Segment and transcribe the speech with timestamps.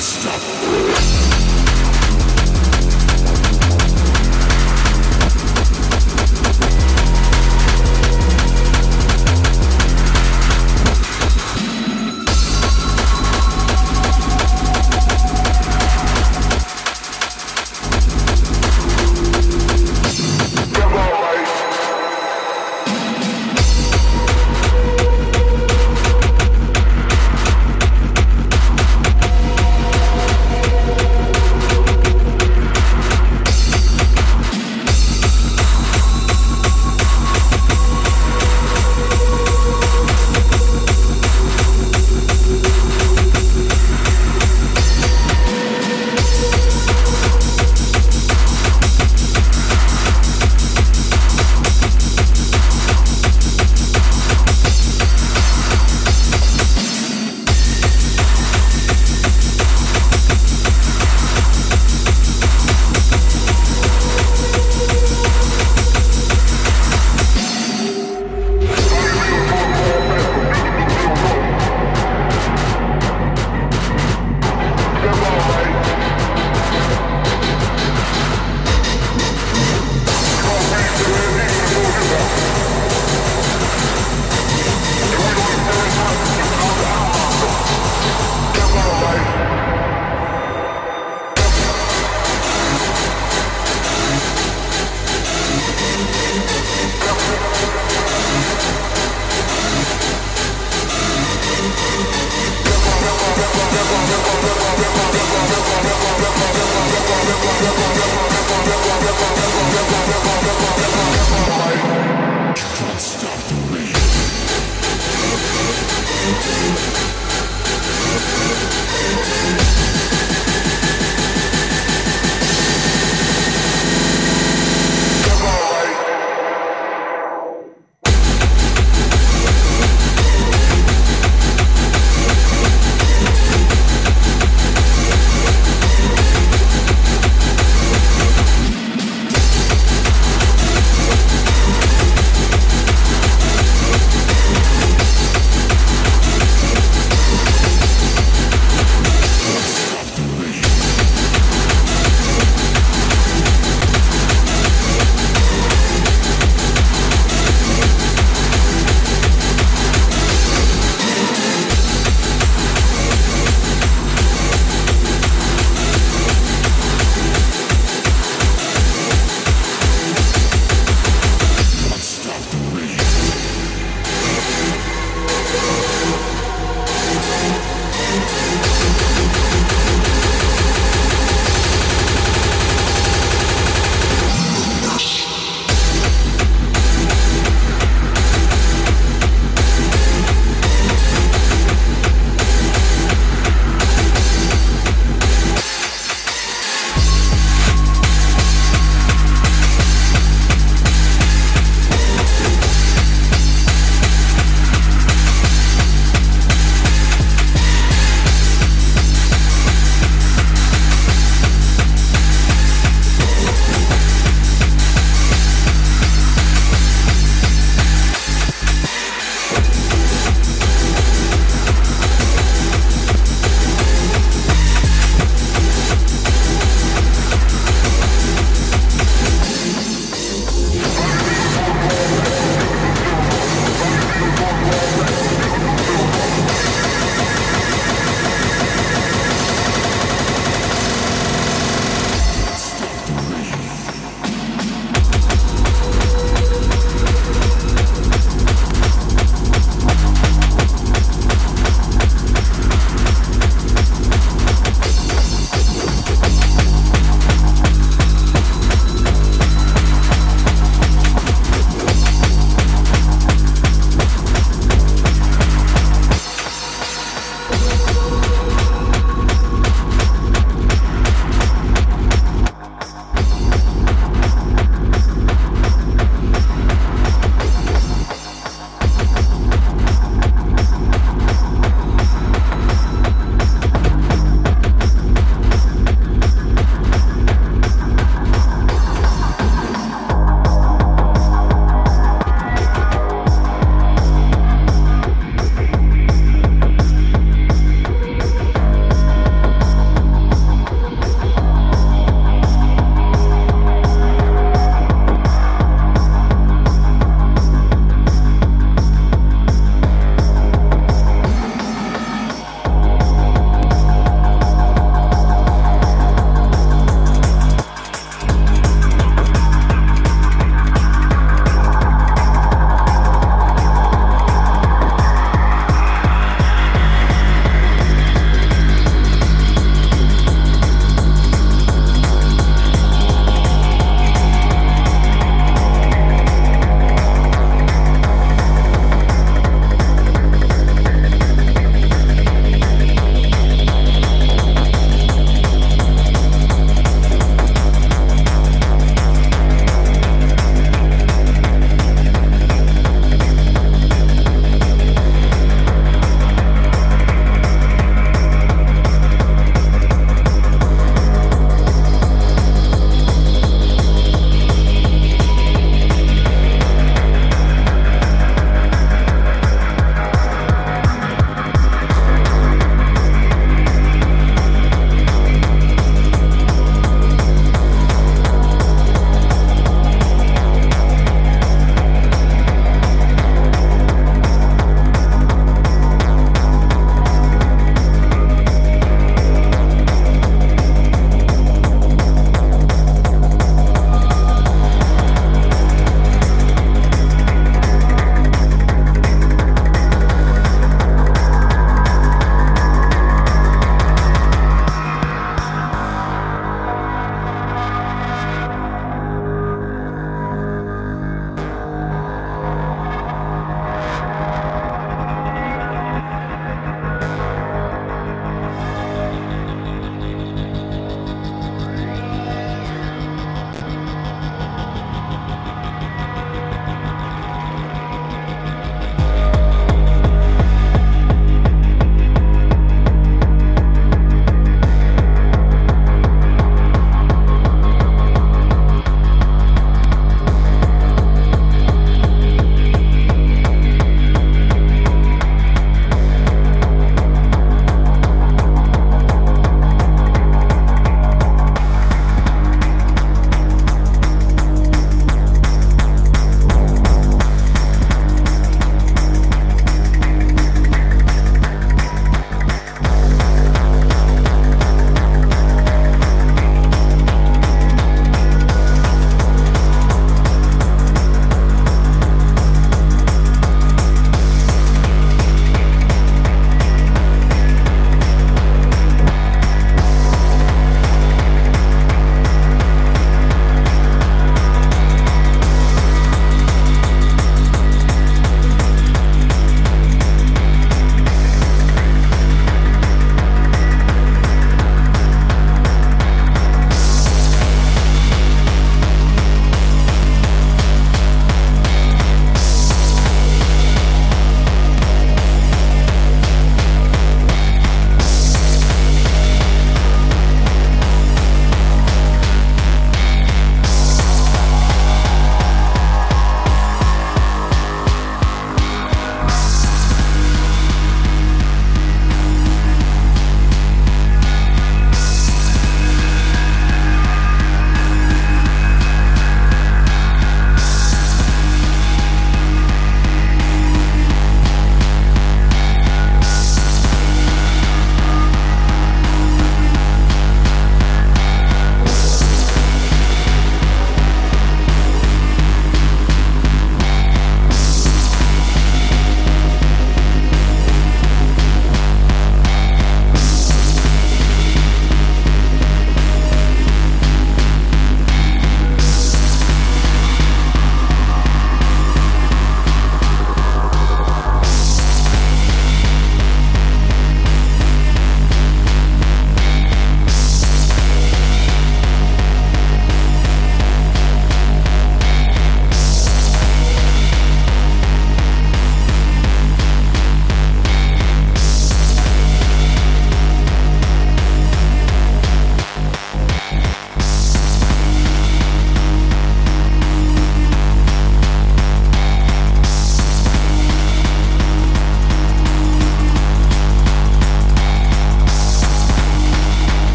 [0.00, 1.23] stop.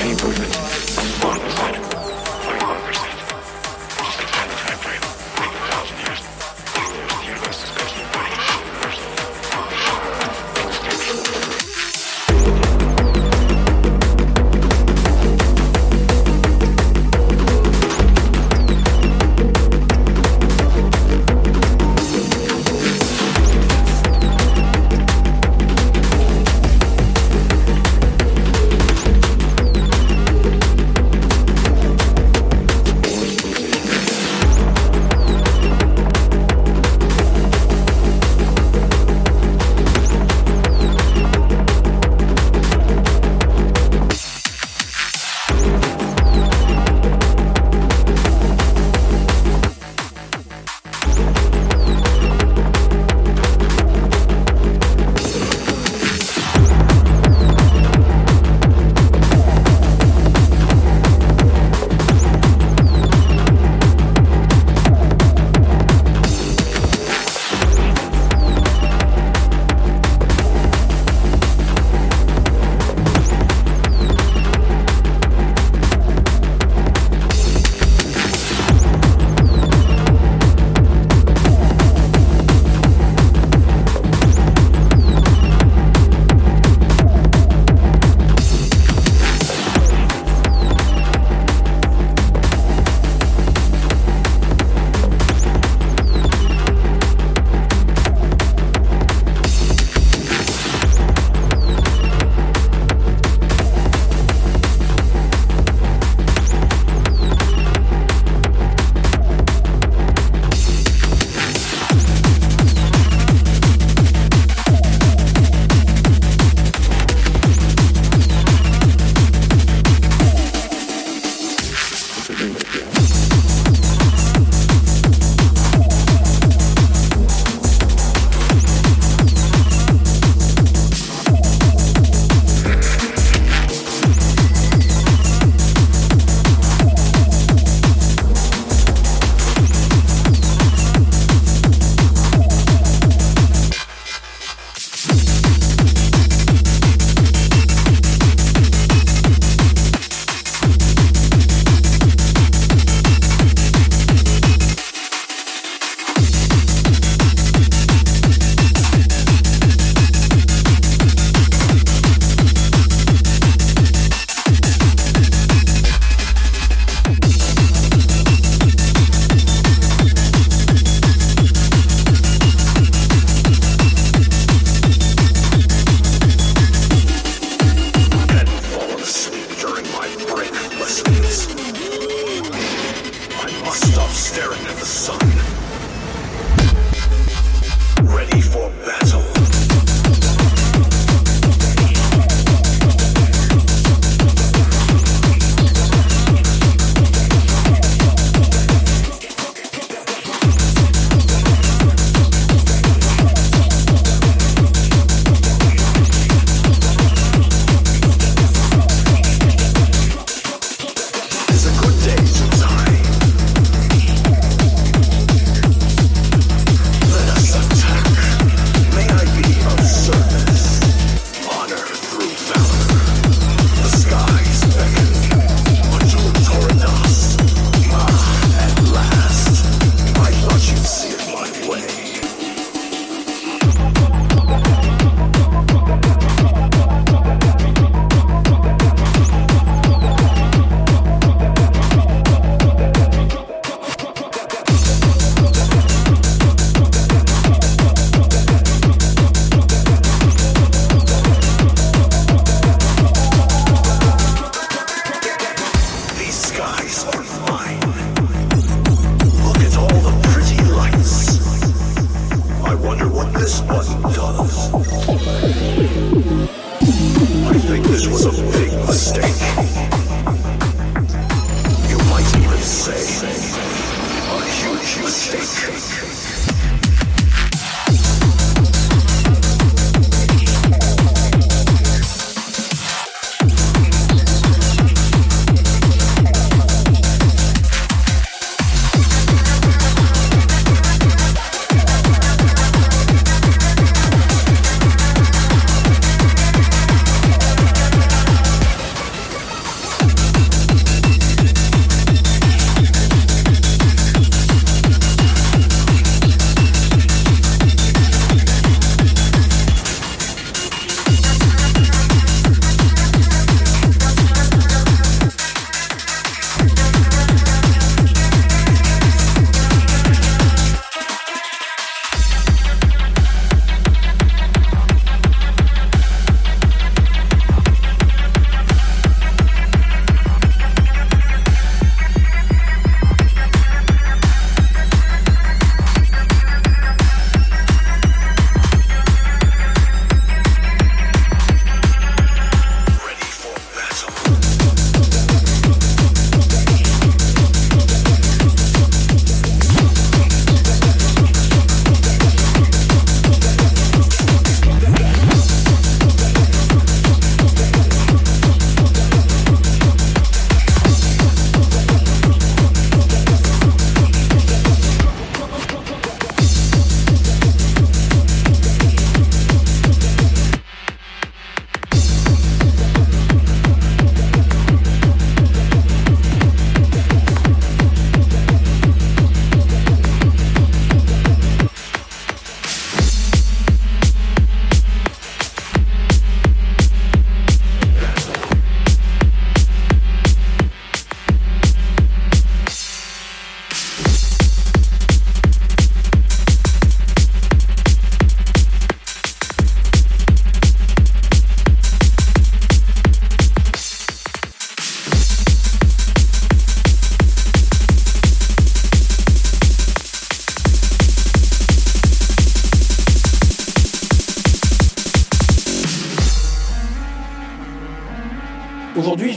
[0.00, 0.56] any improvement.
[1.22, 1.49] One.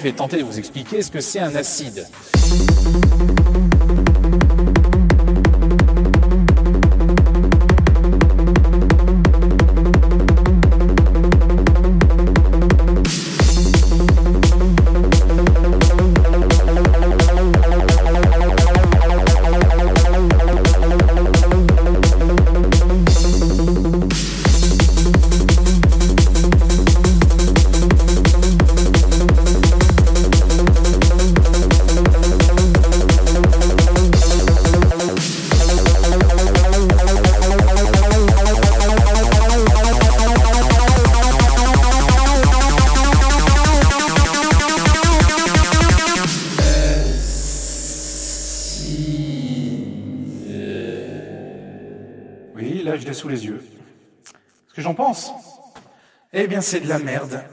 [0.04, 2.06] Je vais tenter de vous expliquer ce que c'est un acide.
[56.64, 57.44] c'est de la merde.